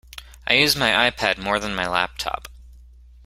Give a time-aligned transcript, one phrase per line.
[0.47, 2.47] I use my iPad more than my laptop